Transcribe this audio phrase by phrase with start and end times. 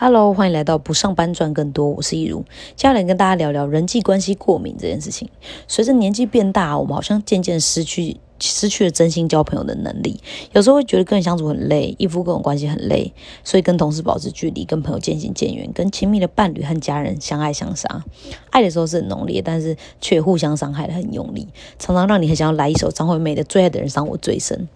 [0.00, 2.44] Hello，欢迎来到不上班赚更多，我是易如，
[2.76, 5.28] 接下来跟大家聊聊人际关系过敏这件事情。
[5.66, 8.16] 随着年纪变大，我们好像渐渐失去。
[8.40, 10.20] 失去了真心交朋友的能力，
[10.52, 13.12] 有时候会觉得跟人相处很累，依附各种关系很累，
[13.42, 18.04] 所以跟同事保持距离，跟朋友渐行渐远，跟亲密的伴侣和家人相爱相杀。
[18.50, 21.48] 爱的时候是很浓烈，但是却互相伤害的很用力，
[21.78, 24.68] 常常让你很想要来一首张惠妹的《最爱的人伤我最深》。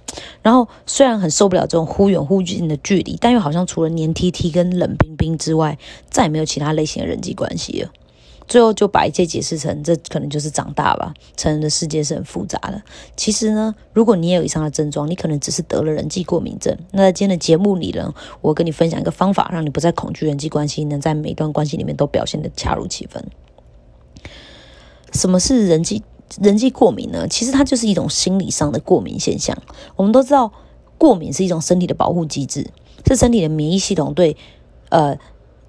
[0.42, 5.78] 然后虽然很受不了这种忽远忽近的距离，但又好像除了黏 T T 跟冷冰冰之外，
[6.10, 7.90] 再也没有其他类型的人际关系了。
[8.52, 11.14] 最后就把一切解释成，这可能就是长大吧。
[11.38, 12.82] 成人的世界是很复杂的。
[13.16, 16.76] 其实呢，如果你也有以上的症状，你可能只是得了人际过敏症。
[16.90, 23.26] 那在今天的节目里呢，我跟你分享一个方法，让你不再恐惧人际关系，能在每段关系里面都表现的恰如其分。
[25.14, 26.02] 什么是人际
[26.38, 27.26] 人际过敏呢？
[27.26, 29.56] 其实它就是一种心理上的过敏现象。
[29.96, 30.52] 我们都知道，
[30.98, 32.70] 过敏是一种身体的保护机制，
[33.06, 34.36] 是身体的免疫系统对
[34.90, 35.16] 呃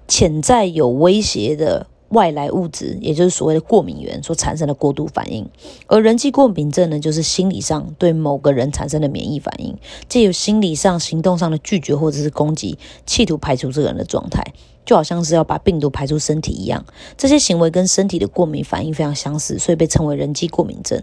[0.06, 1.86] 潜在有威胁的。
[2.14, 5.46] 外来物质，也就是所谓的过敏源所产生的过度反应，
[5.86, 9.76] 而人际过敏症呢，就是心理上对某个人产生的免疫反应，
[10.08, 14.42] 借由心理上、行动上的拒绝或者是攻击，企图排除这个人的状态。
[14.86, 16.84] 就好像是要把病毒排出身体一样，
[17.16, 21.02] 这些行为跟身体的过敏反应非常相似，所以被称为人际过敏症。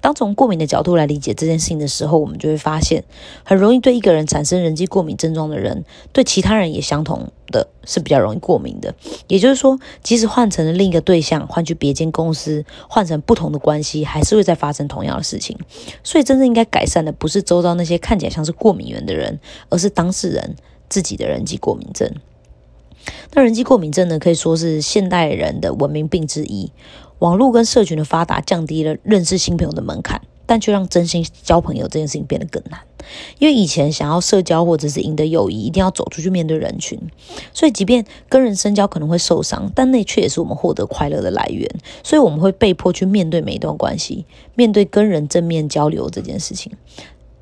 [0.00, 3.04] 当从过敏的角度来理解这件事情的时候，我们就会发现，
[3.44, 5.84] 很容易对一个人产生人际过敏症状的人，
[6.14, 8.94] 对其他人也相同的是比较容易过敏的。
[9.28, 15.58] 也就是说，即使换成了另一个对象，换去别间公司，换成不同的关系，还是会再发生同样的事情。
[16.02, 20.56] 所以，真正应该改善的不是周遭那些看起来像是过敏源的人，而是当事人
[20.88, 22.10] 自己的人际过敏症。
[23.32, 26.70] 那人际过敏症呢，可以说是现代人的文明病之一。
[27.20, 32.80] 网络跟社群的发达，降低了认识新朋友的门槛，但却让真心交朋友这件事情变得更难。
[33.38, 36.98] 因为以前想要社交或者是赢得友谊，一定要走出去面对人群，
[37.54, 41.70] 所以即便跟人深交可能会受伤，但那却也是我们获得快乐的来源。
[42.02, 46.72] 所以我们会被迫去面对每一段关系，面对跟人正面交流这件事情。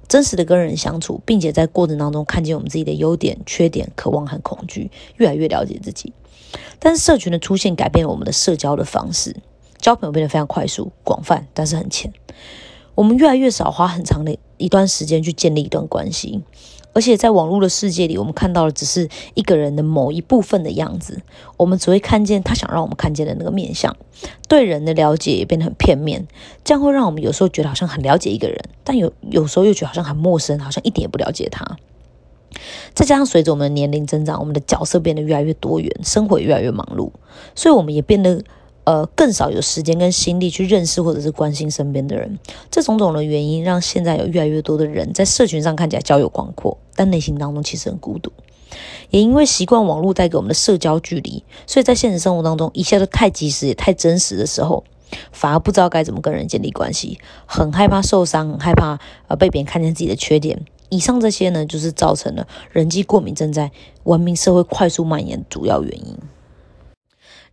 [0.07, 6.13] 真实的跟人相处，并且在过程当中看见我们自己的优点、缺点、渴望和恐惧，越来越了解自己。
[6.79, 9.35] 但是社群的出现改变了我们的社交的方式，
[9.79, 12.13] 交朋友变得非常快速、广泛，但是很浅。
[12.99, 16.43] 我们越来越少花很长的一段时间去建立一段关系。
[16.93, 21.23] 而且在网络的世界里，我们看到的只是一个人的某一部分的样子，
[21.57, 23.97] 我们只会看见他想让我们看见的那个面相，
[24.49, 26.27] 对人的了解也变得很片面，
[26.65, 31.65] 这样会让我们有时候觉得好像很了解一个人，但有有时候又觉得好像很陌生，好像一点也不了解他。
[32.95, 37.13] 再加上随着我们的年龄增长，我们的角色变得越来越多元，生活也越来越忙碌，
[37.55, 38.43] 所以我们也变得。
[38.89, 42.39] 呃，更少有时间跟心力去认识或者是关心身边的人，
[42.71, 48.33] 这种种的原因让现在有越来越多的人在社群上看起来交友广阔，但内心当中其实很孤独。
[49.11, 54.83] 也因为习惯网络带给我们的社交距离，所以在现实生活当中，一切都太及时也太真实的时候，
[55.33, 60.65] 反而不知道该怎么跟人建立关系，很害怕受伤，很害怕呃被别人看见自己的缺点。
[60.89, 63.71] 以上这些呢，就是造成了人际过敏症在
[64.05, 66.17] 文明社会快速蔓延主要原因。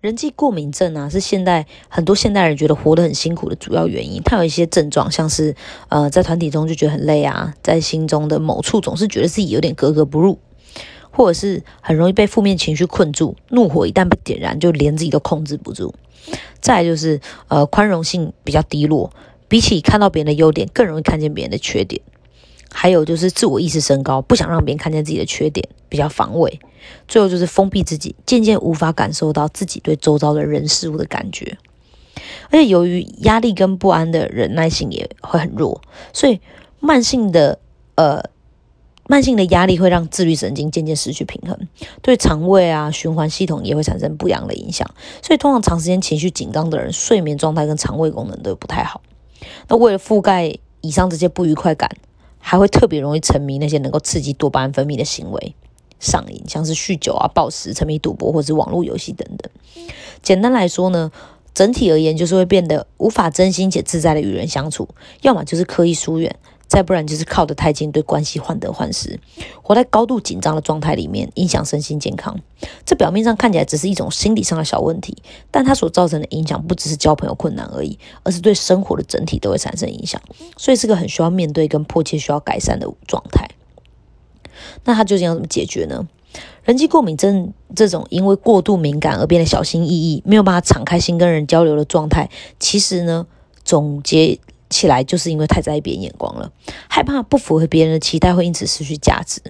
[0.05, 4.21] 人际过敏症啊，是现代很多现代人觉得活得很辛苦的主要原因。
[4.23, 5.55] 它有一些症状，像是
[5.89, 10.37] 呃，在团体中就觉得很累啊，在心中的某处总是觉得自己有点格格不入，
[11.09, 15.95] 或者是很容易被负面情绪困住，怒火一旦被点燃，就连自己都控制不住。
[16.61, 19.11] 再就是呃，宽容性比较低落，
[19.47, 21.99] 比起看到别人的优点，更容易看见别人的缺点。
[22.77, 26.59] 还有就是自我意识升高，不想让别人看见自己的缺点，比较防卫。
[27.07, 31.57] 最后就是封闭自己，渐渐无法感受到自己对周遭的人事物的感觉。
[32.51, 35.81] 而且由于压力跟不安的忍耐性也会很弱，
[36.11, 36.41] 所以
[36.81, 37.57] 慢性的
[37.95, 38.21] 呃
[39.07, 41.57] 慢性的压力会让自律神经渐渐失去平衡，
[42.01, 44.85] 对肠胃啊循环系统也会产生不良的影响。
[45.21, 49.01] 所以通常长时间情绪紧张的人，睡眠状态跟肠胃功能都不太好。
[49.69, 51.89] 那为了覆盖以上这些不愉快感。
[52.47, 55.55] 还会特别容易沉迷那些能够刺激多巴胺分泌的行为，
[55.99, 59.51] 上瘾，像是酗酒啊、暴食、沉迷赌博或者网络游戏等等。
[60.21, 61.11] 简单来说呢，
[61.55, 64.87] 整体而言就是会变得无法真心且自在的与人相处，
[65.23, 66.35] 要么就是刻意疏远。
[66.75, 69.17] 再不然就是靠得太近，对关系患得患失，
[69.63, 72.37] 活在高度紧张的状态里面，影响身心健康。
[72.85, 75.15] 这表面上看起来只是一种心理上的小问题，
[75.49, 80.21] 但它所造成的影响不只是交朋友困难而已，而是对生活的整体都会产生影响。
[80.57, 83.47] 所以是个很需要面对跟迫切需要改善的状态。
[84.83, 86.05] 那它究竟要怎么解决呢？
[86.65, 92.29] 人际过敏症这种因为过度敏感而变得小心翼翼，没有办法敞开心跟人交流的状态，
[92.59, 93.25] 其实呢，
[93.63, 94.41] 总结。
[94.75, 96.51] 起来就是因为太在意别人眼光了，
[96.89, 99.41] 害怕不符合别人的期待会因此失去价值。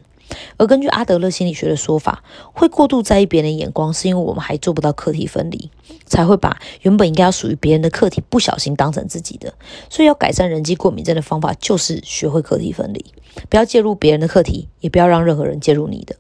[0.57, 2.23] 而根据阿德勒心理学的说法，
[2.53, 5.71] 会过度在意别人的眼光，是因为我们还做不到课题分离，
[6.05, 9.53] 才会把原本应该要属于别人的课题不小心当成自己的。
[9.89, 13.05] 所以，要改善人际过敏症的方法就是学会课题分离，
[13.49, 16.15] 不要介入别人的课题，也不要让任何人介入你的。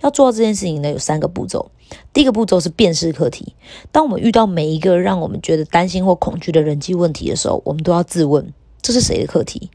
[0.00, 1.70] 要做到这件事情呢，有三个步骤。
[2.12, 3.54] 第一个步骤是辨识课题。
[3.92, 8.52] 当我们遇到每一个让我们觉得担心或恐惧的人际问题的时候，我们都要自问：
[8.82, 9.70] 这是谁的课题？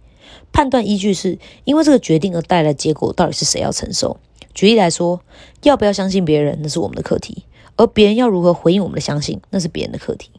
[0.51, 4.17] 判断依据是因为这个决定而带来结果，到底是谁要承受？
[4.53, 5.21] 举例来说，
[5.63, 7.43] 要不要相信别人，那是我们的课题；
[7.75, 10.31] 而别人要如何回应我们的相信，那是别人的课题。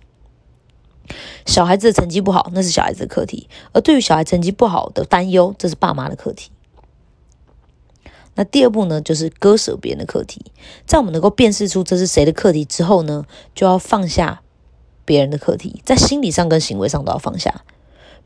[1.46, 6.50] 小孩子的成绩不好，那是小孩子的课题；而对于小孩成绩不好的担忧，这是爸妈的课题。
[8.34, 10.40] 那第二步呢，就是割舍别人的课题。
[10.86, 14.42] 在我们能够辨识出这是谁的课题之后呢，就要放下
[15.04, 17.62] 别人的课题，在心理上跟行为上都要放下。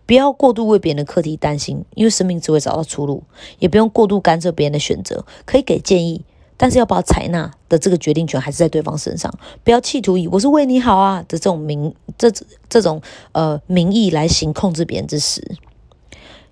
[0.07, 3.23] 不要过度为别人的课题担心，因为生命只会找到出路；
[3.59, 6.23] 也不用过度干涉别人的选择，可以给建议，
[6.59, 9.33] 但是要把采纳的这个决定权还是在对方身上。
[9.65, 12.31] 不要企图以“我是为你好啊”的这种名这
[12.69, 13.01] 这种
[13.33, 15.57] 呃名义来行控制别人之实。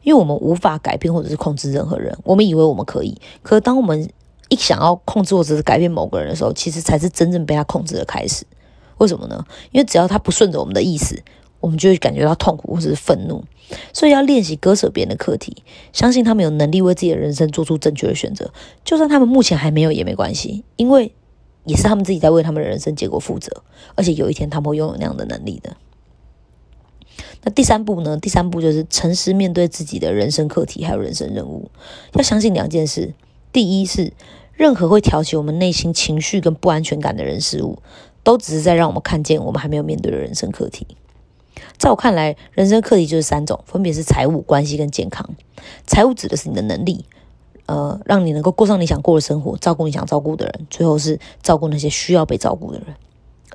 [0.02, 4.08] 因为我们无法改变或者是控制任何人，我们以为我们可以，可当我们
[4.48, 8.44] 一想要控制或者是改变某个人的时候，其实才是真正被他控制的开始。
[8.98, 9.44] 为什么呢？
[9.70, 11.22] 因为只要他不顺着我们的意思，
[11.60, 13.42] 我们就会感觉到痛苦或者是愤怒。
[13.92, 15.62] 所以要练习割舍别人的课题，
[15.92, 18.52] 相信他们有能力为自己的人生做出正确的选择，
[18.84, 21.14] 就算他们目前还没有也没关系，因为
[21.64, 23.62] 也是他们自己在为他们的人生结果负责，
[23.94, 25.74] 而且有一天他们会拥有那样的能力的。
[27.44, 28.16] 那第三步呢？
[28.16, 31.70] 第三步就是诚实面对自己的人生课题，还有人生任务。
[32.14, 33.14] 要相信两件事：
[33.52, 34.12] 第一是，
[34.54, 37.78] 任何会挑起我们内心情绪跟不安全感的人事物，
[38.22, 40.86] 都只是在让我们看见我们还没有面对的人生课题。
[41.76, 45.28] 在我看来，人生课题就是三种，分别是财务、关系跟健康。
[45.84, 47.04] 财务指的是你的能力，
[47.66, 52.94] 呃，让你能够过上你想过的生活，照顾你想照顾的人，最后是照顾那些需要被照顾的人。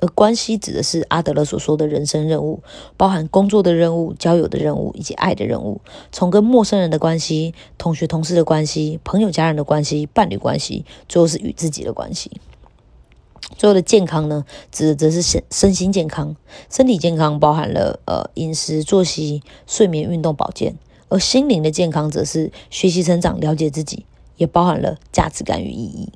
[0.00, 2.62] 而关系指的是阿德勒所说的人生任务，
[2.96, 5.80] 包含工作的任务、交友的任务以及爱的任务。
[6.12, 12.30] 从跟陌生人的关系、同学同事的关系、朋友家人的关系、伴侣关系，最后是与自己的关系。
[13.56, 16.36] 最后的健康呢，指的则是身身心健康。
[16.70, 20.74] 身体健康包含了呃饮食、作息、睡眠、运动、保健；
[21.08, 24.04] 而心灵的健康则是学习、成长、了解自己，
[24.36, 26.12] 也包含了价值感与意义。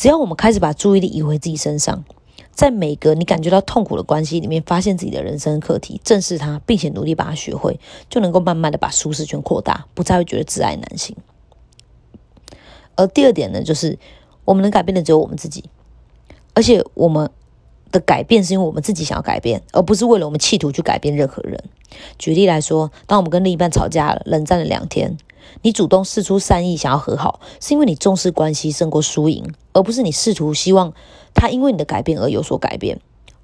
[0.00, 2.02] 只要我们开始把注意力移回自己身上，
[2.52, 11.14] 在每个你感觉到痛苦的关系里面，发现自己的人生课题，正视它，并且努力把它学会，就能够慢慢的把舒适圈扩大，不再会觉得自爱难行。
[12.96, 13.98] 而第二点呢，就是
[14.46, 15.64] 我们能改变的只有我们自己，
[16.54, 17.30] 而且我们
[17.92, 21.62] 的改变是因为我们自己想要改变，而不是为了我们企图去改变任何人。
[22.16, 25.18] 举例来说，当我们跟另一半吵架了，冷战了两天。
[25.62, 30.92] 你主动示出善意，想要和好，是因为你重视关系胜过输赢，而不是你试图希望
[31.34, 33.00] 他因为你的改变而有所改变。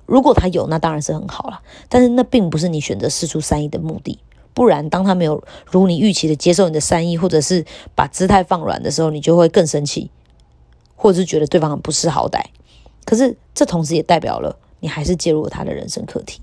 [0.06, 4.18] 如果他有，那当然是很好了，但是那并不是你选择试出善意的目的。
[4.54, 7.64] 不然，当他没有如你预期的接受你的善意，或者是
[7.94, 10.10] 把姿态放软的时候，你就会更生气，
[10.94, 12.40] 或者是觉得对方很不识好歹。
[13.04, 16.40] 可是，这同时也代表了你还是介入了他的人生课题。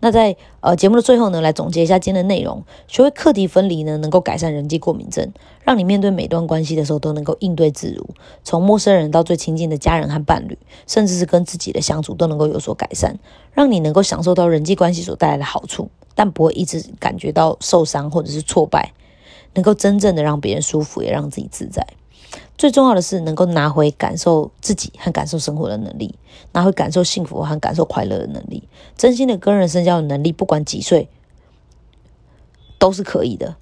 [0.00, 2.64] 那在呃节目的最后呢，来总结一下今天的内容。
[2.88, 5.30] 学会课题分离呢，能够改善人际过敏症，
[5.62, 8.08] 让你面对每段关系的时候都能够应对自如。
[8.42, 13.18] 从陌生人到最亲近的家人和伴侣，甚至是跟自己的相处，都能够有所改善，
[13.52, 18.92] 让你能够享受到人际关系所带来的好处，但不会一直感觉到受伤或者是挫败，
[19.52, 21.86] 能够真正的让别人舒服，也让自己自在。
[22.60, 26.14] 最重要的是，能够拿回感受自己和感受生活的能力，
[26.52, 31.08] 拿回感受幸福和感受快乐的能力，真心的跟人深交的能力，不管几岁
[32.78, 33.56] 都是可以的。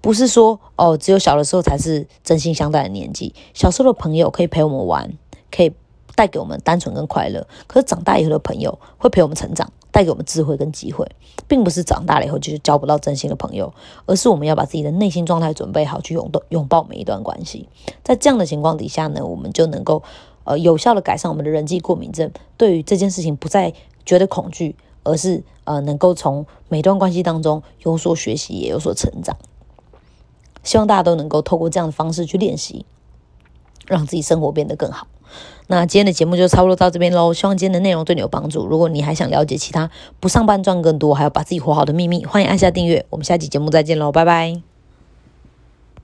[0.00, 3.32] 不是说哦，只有小的时候才是真心相待的年纪。
[3.54, 5.12] 小时候的朋友可以陪我们玩，
[5.52, 5.72] 可以
[6.16, 7.46] 带给我们单纯跟快乐。
[7.68, 9.72] 可是长大以后的朋友会陪我们成长。
[9.96, 11.10] 带给我们智慧跟机会，
[11.48, 13.72] 并不是长大了以后就是交不到真心的朋友，
[14.04, 17.66] 而是我们要把自己的内心状态准备好，去拥抱拥抱每一段关系。
[18.04, 20.02] 在这样的情况底下呢，我们就能够
[20.44, 23.72] 呃有效的改善我们的人际过敏症，对于这件事情不再
[24.04, 29.34] 觉得恐惧，而是呃能够从每段关系当中有所学习，也有所成长。
[30.62, 32.84] 希望大家都能够透过这样的方式去练习，
[33.86, 35.06] 让自己生活变得更好。
[35.68, 38.66] 那今天的节目就差不多到这边喽，希望今天的内容对你有帮助。
[38.66, 39.90] 如果你还想了解其他
[40.20, 43.04] 不上班赚更多，还有把自己活好的秘密，欢迎按下订阅。
[43.10, 44.75] 我们下期节目再见喽，拜拜。